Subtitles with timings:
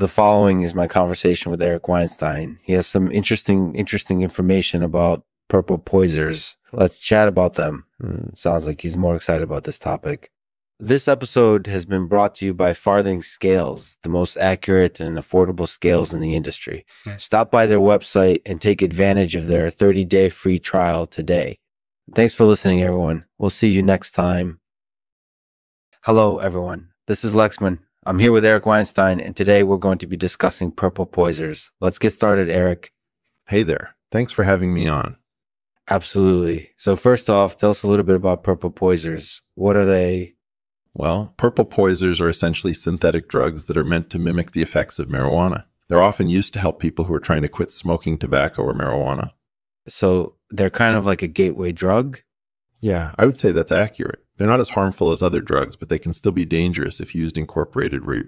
[0.00, 2.58] The following is my conversation with Eric Weinstein.
[2.62, 6.56] He has some interesting, interesting information about purple poisers.
[6.72, 7.84] Let's chat about them.
[8.02, 10.30] Mm, sounds like he's more excited about this topic.
[10.78, 15.68] This episode has been brought to you by Farthing Scales, the most accurate and affordable
[15.68, 16.86] scales in the industry.
[17.18, 21.58] Stop by their website and take advantage of their 30 day free trial today.
[22.14, 23.26] Thanks for listening, everyone.
[23.36, 24.60] We'll see you next time.
[26.04, 26.88] Hello, everyone.
[27.06, 27.80] This is Lexman.
[28.06, 31.70] I'm here with Eric Weinstein, and today we're going to be discussing purple poisers.
[31.80, 32.94] Let's get started, Eric.
[33.46, 33.94] Hey there.
[34.10, 35.18] Thanks for having me on.
[35.86, 36.70] Absolutely.
[36.78, 39.42] So, first off, tell us a little bit about purple poisers.
[39.54, 40.36] What are they?
[40.94, 45.08] Well, purple poisers are essentially synthetic drugs that are meant to mimic the effects of
[45.08, 45.66] marijuana.
[45.88, 49.32] They're often used to help people who are trying to quit smoking tobacco or marijuana.
[49.88, 52.20] So they're kind of like a gateway drug?
[52.80, 54.24] Yeah, I would say that's accurate.
[54.36, 57.36] They're not as harmful as other drugs, but they can still be dangerous if used
[57.36, 58.24] incorporated re-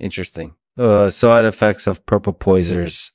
[0.00, 0.54] Interesting.
[0.76, 3.12] Uh, side effects of purple poisers.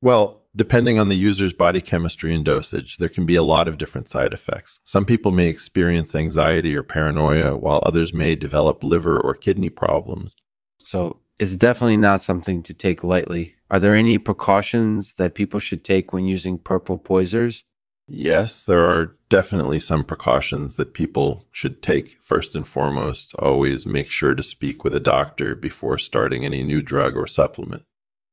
[0.00, 3.76] Well, Depending on the user's body chemistry and dosage, there can be a lot of
[3.76, 4.80] different side effects.
[4.84, 10.34] Some people may experience anxiety or paranoia, while others may develop liver or kidney problems.
[10.78, 13.56] So it's definitely not something to take lightly.
[13.70, 17.64] Are there any precautions that people should take when using purple poisers?
[18.08, 22.18] Yes, there are definitely some precautions that people should take.
[22.20, 26.82] First and foremost, always make sure to speak with a doctor before starting any new
[26.82, 27.84] drug or supplement.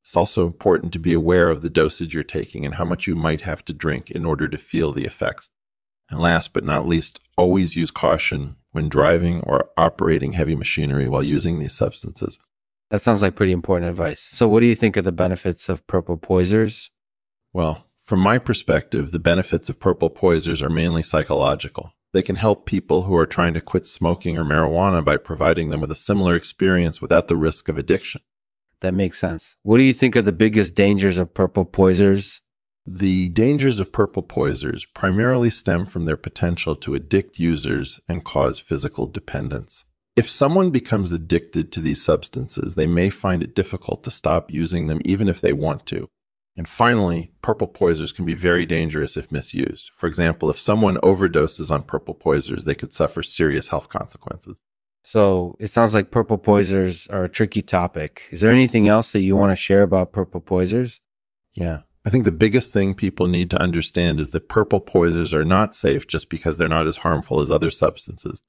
[0.04, 3.16] It's also important to be aware of the dosage you're taking and how much you
[3.16, 5.50] might have to drink in order to feel the effects.
[6.10, 11.24] And last but not least, always use caution when driving or operating heavy machinery while
[11.24, 12.38] using these substances.
[12.92, 14.28] That sounds like pretty important advice.
[14.32, 16.92] So, what do you think are the benefits of purple poisers?
[17.54, 21.94] Well, from my perspective, the benefits of purple poisers are mainly psychological.
[22.12, 25.82] They can help people who are trying to quit smoking or marijuana by providing them
[25.82, 28.22] with a similar experience without the risk of addiction.
[28.82, 29.56] That makes sense.
[29.64, 32.42] What do you think are the biggest dangers of purple poisers?
[32.86, 38.60] The dangers of purple poisers primarily stem from their potential to addict users and cause
[38.60, 39.86] physical dependence.
[40.18, 44.88] If someone becomes addicted to these substances, they may find it difficult to stop using
[44.88, 46.10] them even if they want to.
[46.56, 49.92] And finally, purple poisers can be very dangerous if misused.
[49.96, 54.60] For example, if someone overdoses on purple poisers, they could suffer serious health consequences.
[55.04, 58.24] So it sounds like purple poisers are a tricky topic.
[58.32, 61.02] Is there anything else that you want to share about purple poisers?
[61.54, 61.82] Yeah.
[62.06, 65.76] I think the biggest thing people need to understand is that purple poisers are not
[65.76, 68.42] safe just because they're not as harmful as other substances.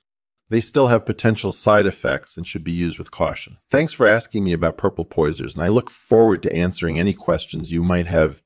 [0.50, 3.58] They still have potential side effects and should be used with caution.
[3.70, 7.72] Thanks for asking me about purple poisers, and I look forward to answering any questions
[7.72, 8.42] you might have.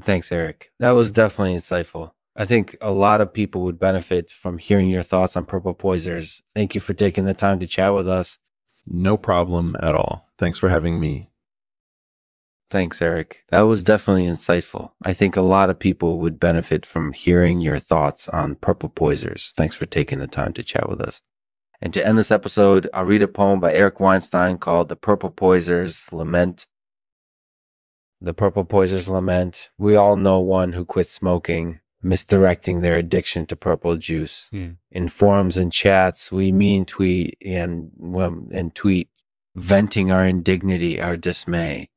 [0.00, 0.72] Thanks, Eric.
[0.78, 2.12] That was definitely insightful.
[2.36, 6.42] I think a lot of people would benefit from hearing your thoughts on purple poisers.
[6.54, 8.38] Thank you for taking the time to chat with us.
[8.86, 10.28] No problem at all.
[10.38, 11.30] Thanks for having me.
[12.68, 13.44] Thanks, Eric.
[13.50, 14.90] That was definitely insightful.
[15.02, 19.52] I think a lot of people would benefit from hearing your thoughts on purple poisers.
[19.56, 21.22] Thanks for taking the time to chat with us.
[21.80, 25.30] And to end this episode, I'll read a poem by Eric Weinstein called The Purple
[25.30, 26.66] Poisers Lament.
[28.20, 29.70] The Purple Poisers Lament.
[29.78, 34.48] We all know one who quit smoking misdirecting their addiction to purple juice.
[34.52, 34.76] Mm.
[34.90, 39.08] In forums and chats, we mean tweet and well, and tweet,
[39.54, 41.90] venting our indignity, our dismay.